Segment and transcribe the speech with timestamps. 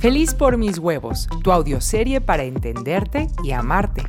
[0.00, 4.04] Feliz por mis huevos, tu audioserie para entenderte y amarte.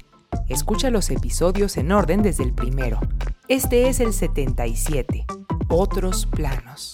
[0.48, 3.00] Escucha los episodios en orden desde el primero.
[3.48, 5.26] Este es el 77.
[5.68, 6.94] Otros planos.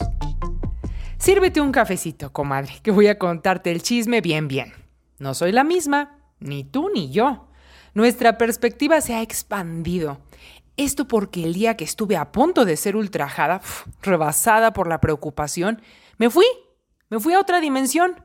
[1.18, 4.72] Sírvete un cafecito, comadre, que voy a contarte el chisme bien bien.
[5.20, 7.50] No soy la misma, ni tú ni yo.
[7.96, 10.20] Nuestra perspectiva se ha expandido.
[10.78, 13.60] Esto porque el día que estuve a punto de ser ultrajada,
[14.02, 15.82] rebasada por la preocupación,
[16.18, 16.46] me fui,
[17.10, 18.25] me fui a otra dimensión.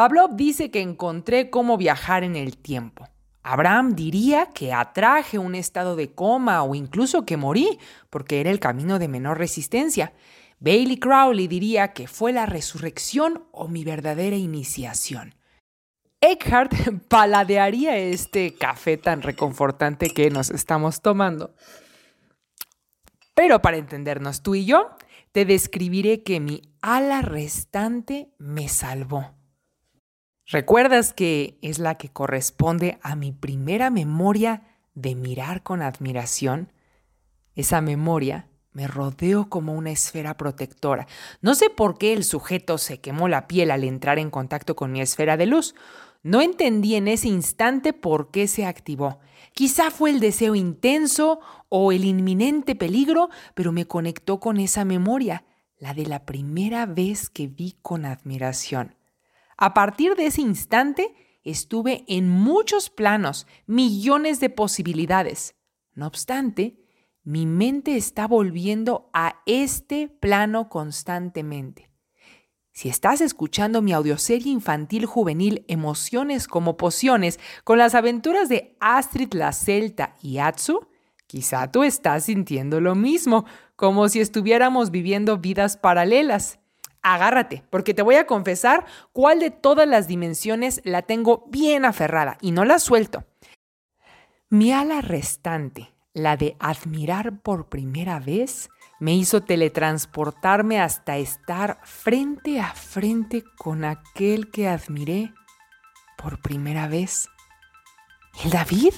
[0.00, 3.06] Pavlov dice que encontré cómo viajar en el tiempo.
[3.42, 8.60] Abraham diría que atraje un estado de coma o incluso que morí, porque era el
[8.60, 10.14] camino de menor resistencia.
[10.58, 15.34] Bailey Crowley diría que fue la resurrección o mi verdadera iniciación.
[16.22, 16.72] Eckhart
[17.08, 21.54] paladearía este café tan reconfortante que nos estamos tomando.
[23.34, 24.96] Pero para entendernos tú y yo,
[25.32, 29.38] te describiré que mi ala restante me salvó.
[30.50, 36.72] ¿Recuerdas que es la que corresponde a mi primera memoria de mirar con admiración?
[37.54, 41.06] Esa memoria me rodeó como una esfera protectora.
[41.40, 44.90] No sé por qué el sujeto se quemó la piel al entrar en contacto con
[44.90, 45.76] mi esfera de luz.
[46.24, 49.20] No entendí en ese instante por qué se activó.
[49.52, 55.44] Quizá fue el deseo intenso o el inminente peligro, pero me conectó con esa memoria,
[55.78, 58.96] la de la primera vez que vi con admiración.
[59.60, 65.54] A partir de ese instante estuve en muchos planos, millones de posibilidades.
[65.92, 66.82] No obstante,
[67.24, 71.90] mi mente está volviendo a este plano constantemente.
[72.72, 79.34] Si estás escuchando mi audioserie infantil juvenil Emociones como Pociones con las aventuras de Astrid
[79.34, 80.88] la Celta y Atsu,
[81.26, 83.44] quizá tú estás sintiendo lo mismo,
[83.76, 86.59] como si estuviéramos viviendo vidas paralelas.
[87.02, 92.36] Agárrate, porque te voy a confesar cuál de todas las dimensiones la tengo bien aferrada
[92.40, 93.24] y no la suelto.
[94.50, 102.60] Mi ala restante, la de admirar por primera vez, me hizo teletransportarme hasta estar frente
[102.60, 105.32] a frente con aquel que admiré
[106.18, 107.28] por primera vez.
[108.44, 108.92] ¿El David?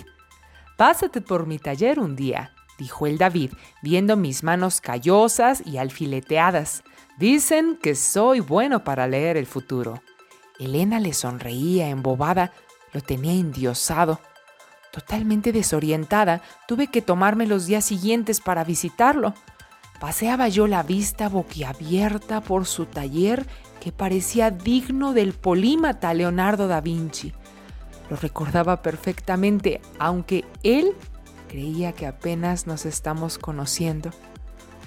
[0.77, 6.83] Pásate por mi taller un día, dijo el David, viendo mis manos callosas y alfileteadas.
[7.19, 10.03] Dicen que soy bueno para leer el futuro.
[10.59, 12.53] Elena le sonreía embobada,
[12.93, 14.21] lo tenía endiosado.
[14.93, 19.35] Totalmente desorientada, tuve que tomarme los días siguientes para visitarlo.
[20.01, 23.47] Paseaba yo la vista boquiabierta por su taller
[23.81, 27.33] que parecía digno del polímata Leonardo da Vinci.
[28.11, 30.93] Lo recordaba perfectamente, aunque él
[31.49, 34.11] creía que apenas nos estamos conociendo.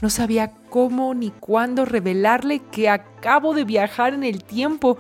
[0.02, 4.98] No sabía cómo ni cuándo revelarle que acabo de viajar en el tiempo.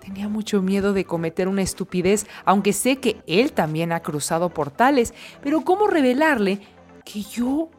[0.00, 5.14] Tenía mucho miedo de cometer una estupidez, aunque sé que él también ha cruzado portales,
[5.42, 6.60] pero ¿cómo revelarle
[7.04, 7.70] que yo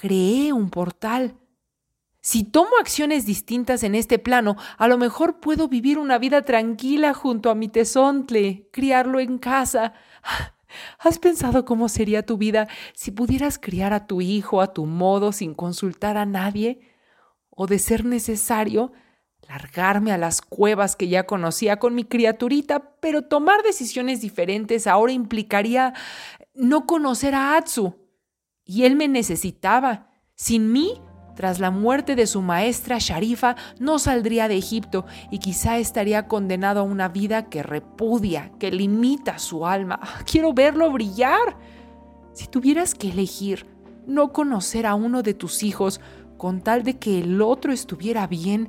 [0.00, 1.36] creé un portal.
[2.22, 7.12] Si tomo acciones distintas en este plano, a lo mejor puedo vivir una vida tranquila
[7.12, 9.92] junto a mi tesontle, criarlo en casa.
[10.98, 15.32] ¿Has pensado cómo sería tu vida si pudieras criar a tu hijo a tu modo
[15.32, 16.80] sin consultar a nadie?
[17.50, 18.92] O de ser necesario,
[19.48, 25.12] largarme a las cuevas que ya conocía con mi criaturita, pero tomar decisiones diferentes ahora
[25.12, 25.92] implicaría
[26.54, 27.96] no conocer a Atsu
[28.64, 30.10] y él me necesitaba.
[30.36, 31.00] Sin mí,
[31.40, 36.80] tras la muerte de su maestra Sharifa, no saldría de Egipto y quizá estaría condenado
[36.80, 40.00] a una vida que repudia, que limita su alma.
[40.30, 41.56] Quiero verlo brillar.
[42.34, 43.66] Si tuvieras que elegir
[44.06, 46.02] no conocer a uno de tus hijos
[46.36, 48.68] con tal de que el otro estuviera bien,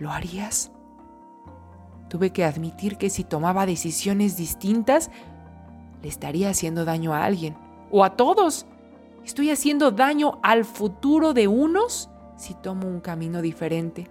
[0.00, 0.72] ¿lo harías?
[2.10, 5.08] Tuve que admitir que si tomaba decisiones distintas,
[6.02, 7.56] le estaría haciendo daño a alguien,
[7.92, 8.66] o a todos.
[9.24, 14.10] ¿Estoy haciendo daño al futuro de unos si tomo un camino diferente?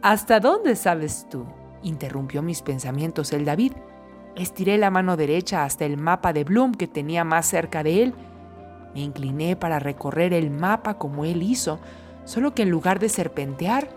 [0.00, 1.44] ¿Hasta dónde sabes tú?
[1.82, 3.72] interrumpió mis pensamientos el David.
[4.36, 8.14] Estiré la mano derecha hasta el mapa de Bloom que tenía más cerca de él.
[8.94, 11.80] Me incliné para recorrer el mapa como él hizo,
[12.24, 13.88] solo que en lugar de serpentear,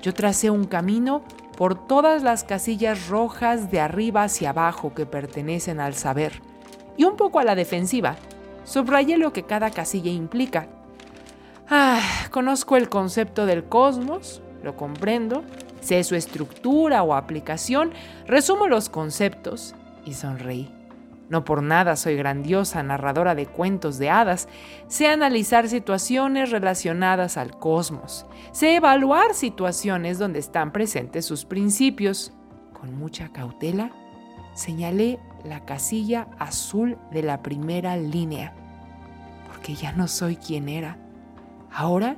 [0.00, 1.22] yo tracé un camino
[1.56, 6.40] por todas las casillas rojas de arriba hacia abajo que pertenecen al saber,
[6.96, 8.16] y un poco a la defensiva,
[8.64, 10.68] Subrayé lo que cada casilla implica.
[11.68, 12.00] Ah,
[12.30, 15.44] conozco el concepto del cosmos, lo comprendo,
[15.80, 17.92] sé su estructura o aplicación,
[18.26, 19.74] resumo los conceptos
[20.04, 20.70] y sonreí.
[21.28, 24.46] No por nada soy grandiosa narradora de cuentos de hadas.
[24.88, 28.26] Sé analizar situaciones relacionadas al cosmos.
[28.52, 32.32] Sé evaluar situaciones donde están presentes sus principios.
[32.72, 33.90] con mucha cautela,
[34.54, 38.52] señalé la casilla azul de la primera línea,
[39.46, 40.96] porque ya no soy quien era.
[41.70, 42.16] Ahora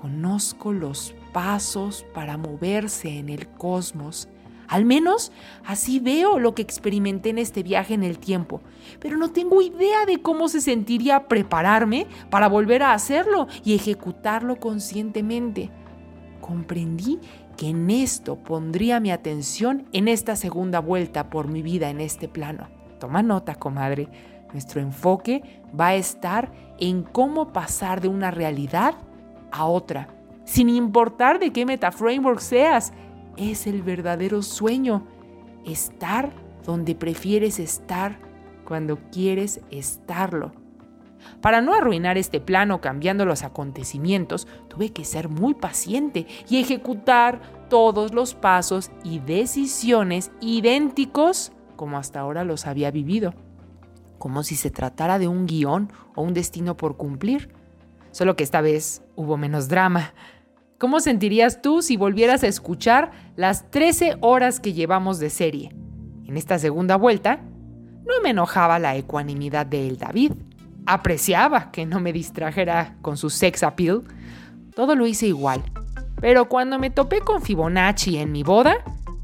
[0.00, 4.28] conozco los pasos para moverse en el cosmos.
[4.66, 5.32] Al menos
[5.64, 8.60] así veo lo que experimenté en este viaje en el tiempo,
[9.00, 14.56] pero no tengo idea de cómo se sentiría prepararme para volver a hacerlo y ejecutarlo
[14.60, 15.70] conscientemente.
[16.40, 17.18] Comprendí
[17.60, 22.26] que en esto pondría mi atención en esta segunda vuelta por mi vida en este
[22.26, 22.68] plano.
[22.98, 24.08] Toma nota, comadre.
[24.54, 28.94] Nuestro enfoque va a estar en cómo pasar de una realidad
[29.52, 30.08] a otra
[30.46, 32.94] sin importar de qué metaframework seas.
[33.36, 35.06] Es el verdadero sueño,
[35.66, 36.32] estar
[36.64, 38.16] donde prefieres estar
[38.64, 40.59] cuando quieres estarlo.
[41.40, 47.40] Para no arruinar este plano cambiando los acontecimientos, tuve que ser muy paciente y ejecutar
[47.68, 53.32] todos los pasos y decisiones idénticos como hasta ahora los había vivido,
[54.18, 57.54] como si se tratara de un guion o un destino por cumplir,
[58.10, 60.12] solo que esta vez hubo menos drama.
[60.76, 65.74] ¿Cómo sentirías tú si volvieras a escuchar las 13 horas que llevamos de serie?
[66.26, 67.40] En esta segunda vuelta,
[68.06, 70.32] no me enojaba la ecuanimidad de el David.
[70.86, 74.02] Apreciaba que no me distrajera con su sex appeal.
[74.74, 75.62] Todo lo hice igual.
[76.20, 78.76] Pero cuando me topé con Fibonacci en mi boda,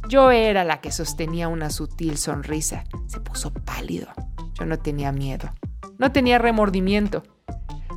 [0.08, 2.85] yo era la que sostenía una sutil sonrisa.
[3.06, 4.08] Se puso pálido.
[4.55, 5.50] Yo no tenía miedo.
[5.99, 7.23] No tenía remordimiento.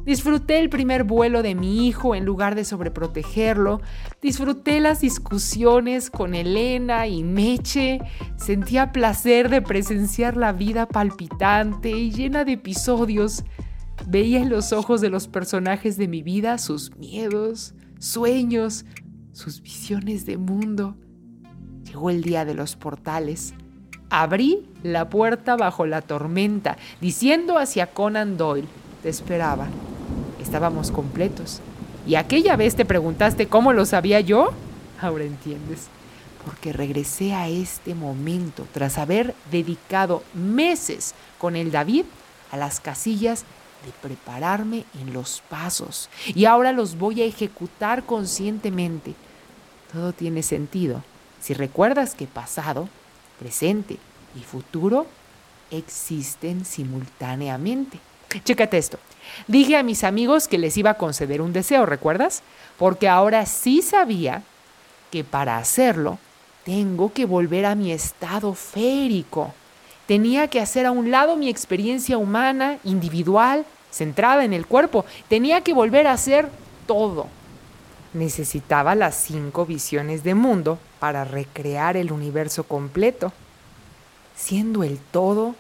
[0.10, 3.80] Disfruté el primer vuelo de mi hijo en lugar de sobreprotegerlo.
[4.24, 8.00] Disfruté las discusiones con Elena y Meche.
[8.36, 13.44] Sentía placer de presenciar la vida palpitante y llena de episodios.
[14.08, 18.86] Veía en los ojos de los personajes de mi vida sus miedos, sueños,
[19.32, 20.98] sus visiones de mundo.
[21.84, 23.54] Llegó el día de los portales.
[24.10, 28.68] Abrí la puerta bajo la tormenta, diciendo hacia Conan Doyle,
[29.04, 29.68] te esperaba
[30.40, 31.62] estábamos completos.
[32.08, 34.52] Y aquella vez te preguntaste cómo lo sabía yo.
[35.00, 35.88] Ahora entiendes.
[36.46, 42.06] Porque regresé a este momento tras haber dedicado meses con el David
[42.52, 43.44] a las casillas
[43.86, 46.10] de prepararme en los pasos.
[46.28, 49.14] Y ahora los voy a ejecutar conscientemente.
[49.92, 51.04] Todo tiene sentido
[51.40, 52.90] si recuerdas que pasado,
[53.40, 53.98] presente
[54.36, 55.08] y futuro
[55.72, 58.00] existen simultáneamente.
[58.44, 59.00] Chécate esto.
[59.48, 62.44] Dije a mis amigos que les iba a conceder un deseo, ¿recuerdas?
[62.78, 64.44] Porque ahora sí sabía
[65.12, 66.20] que para hacerlo
[66.64, 69.54] tengo que volver a mi estado férico.
[70.06, 75.06] Tenía que hacer a un lado mi experiencia humana, individual, centrada en el cuerpo.
[75.28, 76.50] Tenía que volver a hacer
[76.86, 77.28] todo.
[78.14, 83.32] Necesitaba las cinco visiones de mundo para recrear el universo completo.
[84.36, 85.56] Siendo el todo,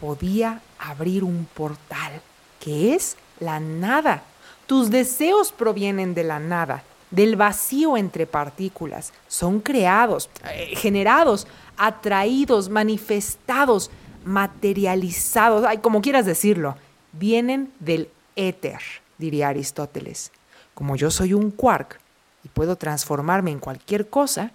[0.00, 2.20] podía abrir un portal
[2.60, 4.22] que es la nada.
[4.66, 9.12] Tus deseos provienen de la nada, del vacío entre partículas.
[9.28, 11.46] Son creados, eh, generados,
[11.76, 13.90] atraídos, manifestados,
[14.24, 16.76] materializados, ay, como quieras decirlo.
[17.12, 18.80] Vienen del éter,
[19.18, 20.32] diría Aristóteles.
[20.74, 22.00] Como yo soy un quark
[22.42, 24.52] y puedo transformarme en cualquier cosa,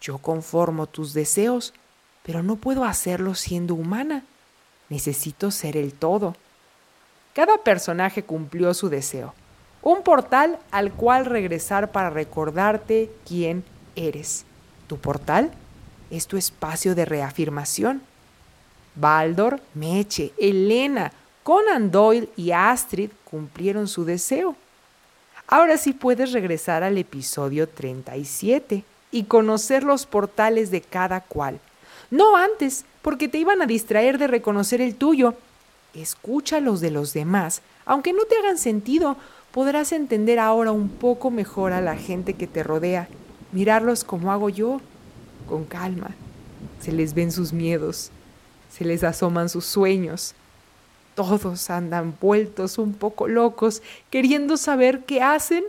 [0.00, 1.72] yo conformo tus deseos,
[2.22, 4.24] pero no puedo hacerlo siendo humana.
[4.88, 6.34] Necesito ser el todo.
[7.34, 9.34] Cada personaje cumplió su deseo,
[9.82, 13.64] un portal al cual regresar para recordarte quién
[13.96, 14.44] eres.
[14.86, 15.50] Tu portal
[16.10, 18.02] es tu espacio de reafirmación.
[18.94, 21.10] Baldor, Meche, Elena,
[21.42, 24.54] Conan Doyle y Astrid cumplieron su deseo.
[25.46, 31.58] Ahora sí puedes regresar al episodio 37 y conocer los portales de cada cual.
[32.12, 35.34] No antes, porque te iban a distraer de reconocer el tuyo
[35.94, 37.60] Escucha los de los demás.
[37.84, 39.16] Aunque no te hagan sentido,
[39.50, 43.08] podrás entender ahora un poco mejor a la gente que te rodea.
[43.52, 44.80] Mirarlos como hago yo,
[45.46, 46.12] con calma.
[46.80, 48.10] Se les ven sus miedos,
[48.70, 50.34] se les asoman sus sueños.
[51.14, 55.64] Todos andan vueltos un poco locos, queriendo saber qué hacen,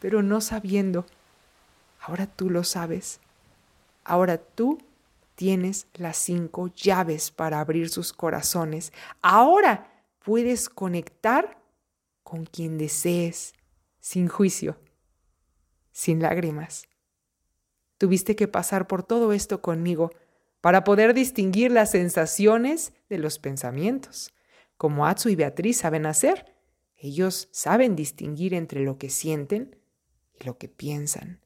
[0.00, 1.04] pero no sabiendo.
[2.00, 3.20] Ahora tú lo sabes.
[4.04, 4.78] Ahora tú
[5.36, 8.92] tienes las cinco llaves para abrir sus corazones.
[9.22, 9.92] Ahora
[10.24, 11.62] puedes conectar
[12.24, 13.54] con quien desees,
[14.00, 14.76] sin juicio,
[15.92, 16.88] sin lágrimas.
[17.98, 20.10] Tuviste que pasar por todo esto conmigo
[20.60, 24.34] para poder distinguir las sensaciones de los pensamientos,
[24.76, 26.54] como Atsu y Beatriz saben hacer.
[26.96, 29.76] Ellos saben distinguir entre lo que sienten
[30.38, 31.45] y lo que piensan.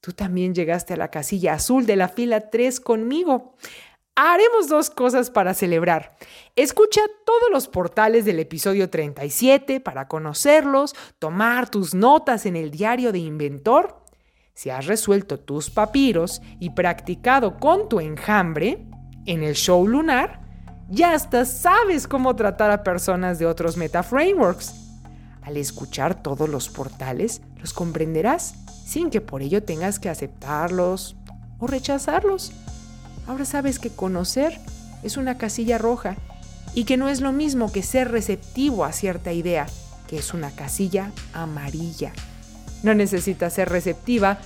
[0.00, 3.54] Tú también llegaste a la casilla azul de la fila 3 conmigo.
[4.14, 6.16] Haremos dos cosas para celebrar.
[6.56, 13.12] Escucha todos los portales del episodio 37 para conocerlos, tomar tus notas en el diario
[13.12, 14.02] de inventor.
[14.54, 18.86] Si has resuelto tus papiros y practicado con tu enjambre
[19.24, 20.40] en el show lunar,
[20.88, 24.74] ya hasta sabes cómo tratar a personas de otros metaframeworks.
[25.42, 28.54] Al escuchar todos los portales, los comprenderás
[28.88, 31.14] sin que por ello tengas que aceptarlos
[31.58, 32.52] o rechazarlos.
[33.26, 34.58] Ahora sabes que conocer
[35.02, 36.16] es una casilla roja
[36.74, 39.66] y que no es lo mismo que ser receptivo a cierta idea,
[40.06, 42.14] que es una casilla amarilla.
[42.82, 44.38] No necesitas ser receptiva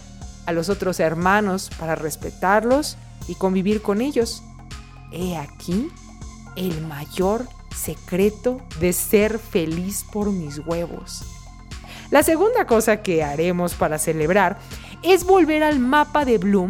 [0.47, 2.97] a los otros hermanos para respetarlos
[3.29, 4.43] y convivir con ellos.
[5.13, 5.89] He aquí
[6.57, 7.47] el mayor
[7.77, 11.25] secreto de ser feliz por mis huevos.
[12.12, 14.59] La segunda cosa que haremos para celebrar
[15.02, 16.69] es volver al mapa de Bloom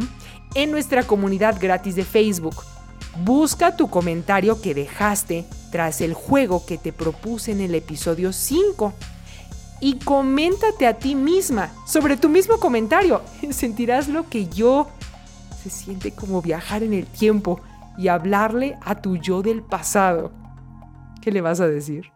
[0.55, 2.55] en nuestra comunidad gratis de Facebook.
[3.25, 8.93] Busca tu comentario que dejaste tras el juego que te propuse en el episodio 5
[9.81, 13.21] y coméntate a ti misma sobre tu mismo comentario.
[13.51, 14.91] Sentirás lo que yo.
[15.61, 17.61] Se siente como viajar en el tiempo
[17.99, 20.31] y hablarle a tu yo del pasado.
[21.21, 22.12] ¿Qué le vas a decir?